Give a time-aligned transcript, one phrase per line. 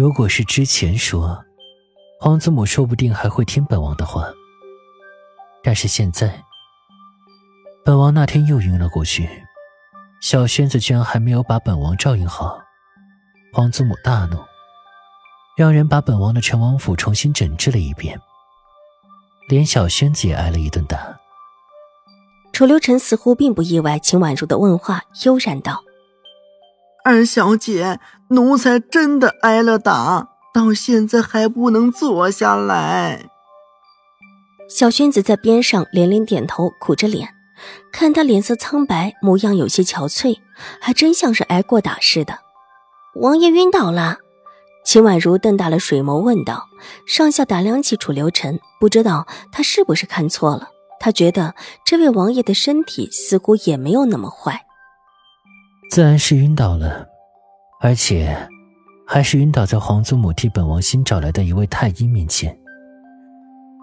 [0.00, 1.44] 如果是之前说，
[2.18, 4.32] 皇祖母说不定还会听本王的话。
[5.62, 6.42] 但是现在，
[7.84, 9.28] 本王那天又晕了过去，
[10.22, 12.58] 小轩子居然还没有把本王照应好，
[13.52, 14.38] 皇祖母大怒，
[15.54, 18.18] 让人把本王的陈王府重新整治了一遍，
[19.50, 21.14] 连小轩子也挨了一顿打。
[22.54, 25.84] 楚留臣似乎并不意外秦婉如的问话，悠然道。
[27.04, 33.26] 二小姐，奴才真的挨了打，到现在还不能坐下来。
[34.68, 37.30] 小轩子在边上连连点头，苦着脸，
[37.92, 40.38] 看他脸色苍白，模样有些憔悴，
[40.80, 42.38] 还真像是挨过打似的。
[43.14, 44.18] 王爷晕倒了。
[44.84, 46.64] 秦婉如瞪大了水眸问道，
[47.06, 50.68] 上下打量起楚留臣，不知道他是不是看错了。
[50.98, 54.66] 他觉得这位王爷的身体似乎也没有那么坏。
[55.90, 57.04] 自然是晕倒了，
[57.80, 58.48] 而且
[59.04, 62.56] 还是晕倒在皇祖母替本王新找来的一位太医面前。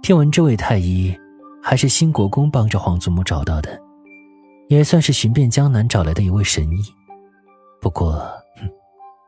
[0.00, 1.12] 听闻这位太医
[1.60, 3.76] 还是新国公帮着皇祖母找到的，
[4.68, 6.76] 也算是寻遍江南找来的一位神医。
[7.80, 8.30] 不过，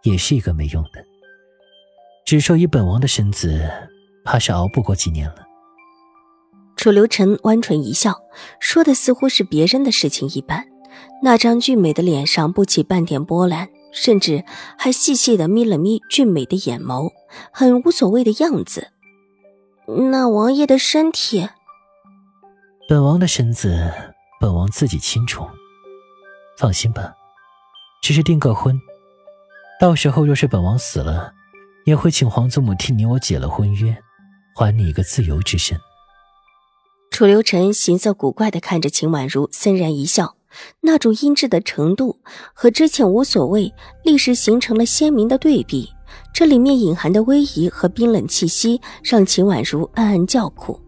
[0.05, 1.05] 也是一个没用的。
[2.25, 3.69] 只说以本王的身子，
[4.25, 5.39] 怕是熬不过几年了。
[6.77, 8.15] 楚留臣弯唇一笑，
[8.61, 10.70] 说的似乎是别人的事情一般。
[11.23, 14.45] 那张俊美的脸上不起半点波澜，甚至
[14.79, 17.11] 还细细的眯了眯俊美的眼眸，
[17.53, 18.89] 很无所谓的样子。
[20.11, 21.49] 那王爷的身体，
[22.89, 23.93] 本王的身子，
[24.41, 25.47] 本王自己清楚。
[26.57, 27.15] 放心吧，
[28.03, 28.79] 只是订个婚，
[29.81, 31.33] 到时候若是本王死了，
[31.87, 33.97] 也会请皇祖母替你我解了婚约，
[34.55, 35.79] 还你一个自由之身。
[37.11, 40.37] 楚留臣形色古怪的看着秦婉如，森然一笑。
[40.81, 42.19] 那种阴质的程度
[42.53, 43.73] 和之前无所谓
[44.05, 45.89] 立时形成了鲜明的对比，
[46.33, 50.81] 这里面隐含的威仪和冰冷气息让秦婉如暗暗叫苦。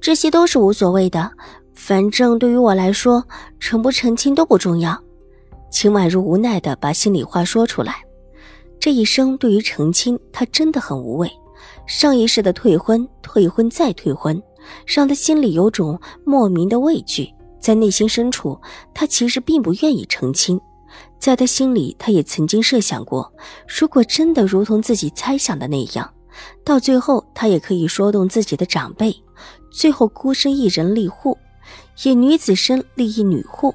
[0.00, 1.30] 这些都是无所谓的，
[1.74, 3.24] 反正对于我来说，
[3.58, 4.96] 成不成亲都不重要。
[5.70, 7.96] 秦婉如无奈的把心里话说出来。
[8.80, 11.28] 这一生对于成亲，她真的很无畏。
[11.86, 14.40] 上一世的退婚、退婚再退婚，
[14.86, 17.28] 让她心里有种莫名的畏惧。
[17.60, 18.60] 在内心深处，
[18.94, 20.60] 他其实并不愿意成亲。
[21.18, 23.32] 在他心里，他也曾经设想过，
[23.66, 26.12] 如果真的如同自己猜想的那样，
[26.64, 29.14] 到最后他也可以说动自己的长辈，
[29.70, 31.36] 最后孤身一人立户，
[32.04, 33.74] 以女子身立一女户，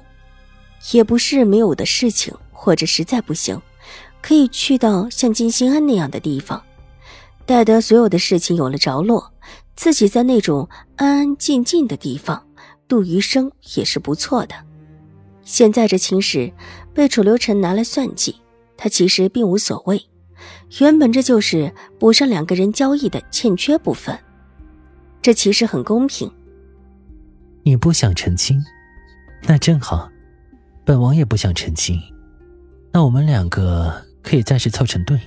[0.92, 2.34] 也不是没有的事情。
[2.56, 3.60] 或者实在不行，
[4.22, 6.62] 可以去到像金星安那样的地方，
[7.44, 9.30] 待得所有的事情有了着落，
[9.76, 12.42] 自己在那种安安静静的地方。
[12.88, 14.54] 度余生也是不错的。
[15.42, 16.52] 现在这情史
[16.94, 18.36] 被楚留臣拿来算计，
[18.76, 20.00] 他其实并无所谓。
[20.80, 24.18] 原本这就是补上两个人交易的欠缺部分，
[25.20, 26.30] 这其实很公平。
[27.62, 28.58] 你不想成亲，
[29.42, 30.10] 那正好，
[30.84, 31.98] 本王也不想成亲，
[32.92, 35.18] 那我们两个可以暂时凑成对，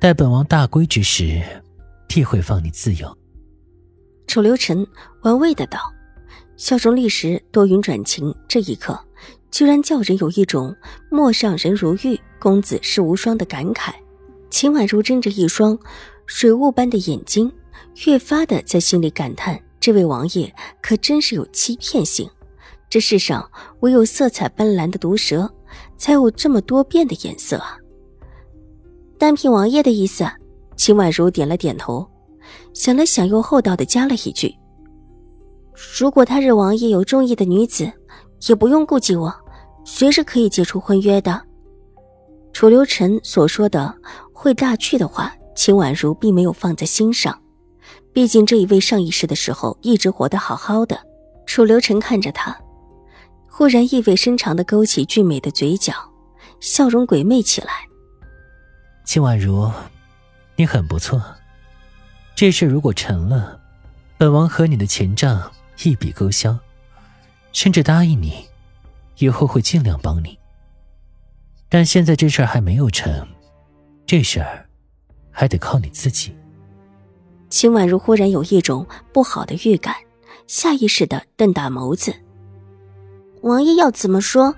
[0.00, 1.42] 待本王大归之时，
[2.08, 3.16] 必会放你自由。
[4.26, 4.86] 楚留臣
[5.22, 5.78] 玩味的道。
[6.60, 9.02] 笑容立时多云转晴，这一刻
[9.50, 10.76] 居然叫人有一种
[11.10, 13.94] “陌上人如玉，公子世无双”的感慨。
[14.50, 15.76] 秦婉如睁着一双
[16.26, 17.50] 水雾般的眼睛，
[18.04, 22.28] 越发的在心里感叹：这位王爷可真是有欺骗性。
[22.90, 23.50] 这世上
[23.80, 25.50] 唯有色彩斑斓的毒蛇，
[25.96, 27.78] 才有这么多变的颜色啊！
[29.16, 30.30] 单凭王爷的意思，
[30.76, 32.06] 秦婉如点了点头，
[32.74, 34.54] 想了想，又厚道的加了一句。
[35.98, 37.90] 如果他日王爷有中意的女子，
[38.48, 39.34] 也不用顾忌我，
[39.84, 41.40] 随时可以解除婚约的。
[42.52, 43.94] 楚留臣所说的
[44.32, 47.40] 会大去的话，秦婉如并没有放在心上。
[48.12, 50.98] 毕竟这一位上一世的时候一直活得好好的。
[51.46, 52.56] 楚留臣看着他，
[53.48, 55.94] 忽然意味深长的勾起俊美的嘴角，
[56.60, 57.68] 笑容鬼魅起来。
[59.04, 59.70] 秦婉如，
[60.56, 61.22] 你很不错。
[62.34, 63.60] 这事如果成了，
[64.18, 65.50] 本王和你的前账。
[65.82, 66.58] 一笔勾销，
[67.52, 68.44] 甚至答应你，
[69.18, 70.38] 以后会尽量帮你。
[71.68, 73.26] 但现在这事儿还没有成，
[74.04, 74.68] 这事儿
[75.30, 76.34] 还得靠你自己。
[77.48, 79.94] 秦婉如忽然有一种不好的预感，
[80.46, 82.14] 下意识的瞪大眸子。
[83.42, 84.54] 王爷要怎么说？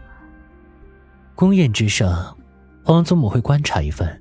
[1.34, 2.36] 宫宴之上，
[2.84, 4.20] 皇祖母会观察一番，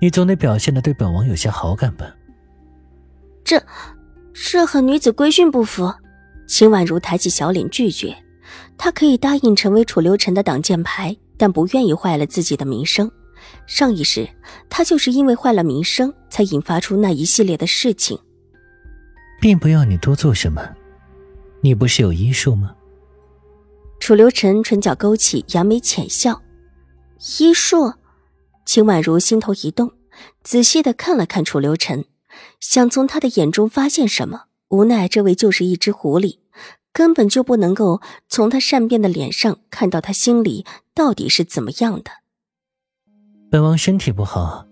[0.00, 2.14] 你总得表现的对本王有些好感吧？
[3.42, 3.60] 这，
[4.32, 5.92] 这和女子规训不符。
[6.46, 8.16] 秦婉如抬起小脸拒绝，
[8.76, 13.10] 她可以答应成为楚留臣的挡箭牌，但不愿意坏了自己的名声。
[13.66, 14.28] 上一世，
[14.68, 18.18] 她就是因为坏了名声，才引发出那一系列的事情。
[19.40, 20.62] 并不要你多做什么，
[21.60, 22.74] 你不是有医术吗？
[23.98, 26.42] 楚留臣唇角勾起，扬眉浅笑。
[27.38, 27.94] 医术，
[28.66, 29.92] 秦婉如心头一动，
[30.42, 32.04] 仔细的看了看楚留臣，
[32.60, 34.44] 想从他的眼中发现什么。
[34.72, 36.38] 无奈这位就是一只狐狸，
[36.94, 40.64] 根本就不能够从他善变的脸上看到他心里
[40.94, 42.10] 到底是怎么样的。
[43.50, 44.66] 本王身体不好，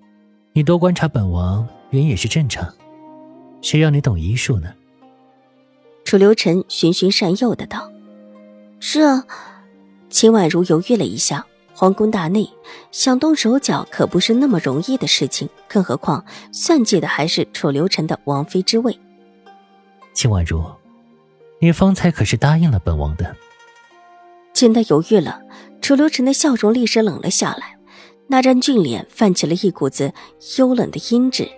[0.55, 2.67] 你多观察本王人也是正常。
[3.61, 4.73] 谁让你懂医术呢？
[6.03, 7.93] 楚留臣循循善诱的道。
[8.81, 9.23] 这，
[10.09, 11.45] 秦婉如犹豫了一下。
[11.75, 12.49] 皇宫大内，
[12.91, 18.99] 想动手脚可不是那么容易的事情，更何况算计的还是楚留臣的王妃之位。
[20.21, 20.63] 秦婉如，
[21.61, 23.35] 你方才可是答应了本王的？
[24.53, 25.41] 见他犹豫了，
[25.81, 27.79] 楚留臣的笑容立时冷了下来，
[28.27, 30.13] 那张俊脸泛起了一股子
[30.59, 31.49] 幽冷的阴鸷，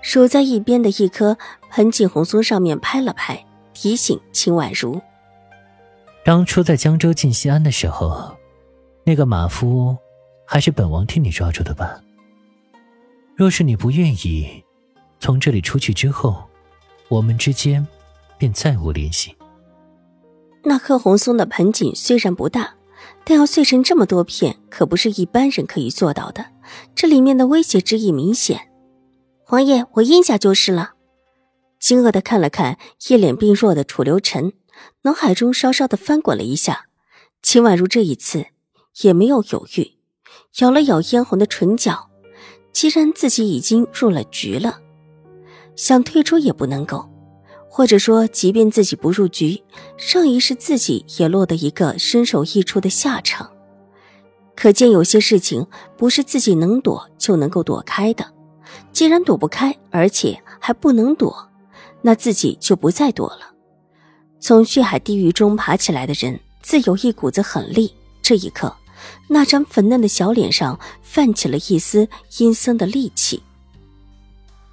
[0.00, 1.36] 手在一边的一棵
[1.68, 3.44] 盆景红松上面拍了拍，
[3.74, 4.98] 提醒秦婉如。
[6.24, 8.34] 当初在江州进西安的时候，
[9.04, 9.94] 那个马夫
[10.46, 12.00] 还是本王替你抓住的吧？
[13.36, 14.64] 若是你不愿意，
[15.20, 16.42] 从这里出去之后，
[17.12, 17.86] 我们之间
[18.38, 19.36] 便再无联系。
[20.64, 22.74] 那棵红松的盆景虽然不大，
[23.22, 26.46] 但要碎成这么多片，可不是一般人可以做到的。
[26.94, 28.70] 这里面的威胁之意明显。
[29.48, 30.92] 王爷，我应下就是了。
[31.78, 34.54] 惊愕的看了看一脸病弱的楚留臣。
[35.02, 36.86] 脑海中稍稍的翻滚了一下，
[37.42, 38.46] 秦婉如这一次
[39.02, 39.98] 也没有犹豫，
[40.60, 42.08] 咬了咬嫣红的唇角。
[42.72, 44.80] 既然自己已经入了局了，
[45.76, 47.08] 想退出也不能够。
[47.68, 49.62] 或者说，即便自己不入局，
[49.96, 53.50] 上一世自己也落得一个身首异处的下场。
[54.54, 55.66] 可见有些事情
[55.96, 58.30] 不是自己能躲就能够躲开的。
[58.92, 61.48] 既然躲不开，而且还不能躲，
[62.02, 63.52] 那自己就不再躲了。
[64.38, 67.94] 从血海地狱中爬起来的人，自有一股子狠力。
[68.20, 68.74] 这一刻，
[69.28, 72.06] 那张粉嫩的小脸上泛起了一丝
[72.38, 73.42] 阴森的戾气。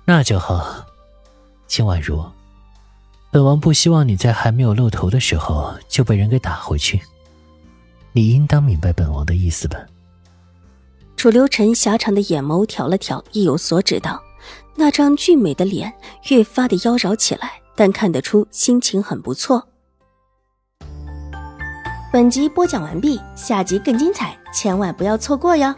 [0.05, 0.85] 那就好，
[1.69, 2.21] 秦婉如，
[3.31, 6.99] 本王不希望你在还没有露头的时候就被人给打回去。
[8.11, 9.79] 你应当明白本王的意思吧？
[11.15, 14.21] 楚留臣狭长的眼眸挑了挑，意有所指道
[14.75, 15.93] ：“那张俊美的脸
[16.29, 19.65] 越发的妖娆起来。”但看得出心情很不错。
[22.11, 25.73] 本集播讲完毕，下集更精彩，千万不要错过哟。